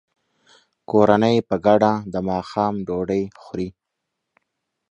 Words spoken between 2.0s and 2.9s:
د ماښام